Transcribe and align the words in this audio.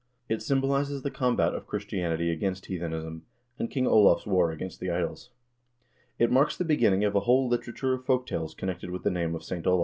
It 0.27 0.41
symbolizes 0.41 1.03
the 1.03 1.11
combat 1.11 1.53
of 1.53 1.67
Christianity 1.67 2.31
against 2.31 2.65
heathenism, 2.65 3.21
and 3.59 3.69
King 3.69 3.85
Olav's 3.85 4.25
war 4.25 4.51
against 4.51 4.79
the 4.79 4.89
idols. 4.89 5.29
It 6.17 6.31
marks 6.31 6.57
the 6.57 6.65
beginning 6.65 7.03
of 7.03 7.13
a 7.13 7.19
whole 7.19 7.47
literature 7.47 7.93
of 7.93 8.03
folk 8.03 8.25
tales 8.25 8.55
connected 8.55 8.89
with 8.89 9.03
the 9.03 9.11
name 9.11 9.35
of 9.35 9.43
Saint 9.43 9.67
Olav. 9.67 9.79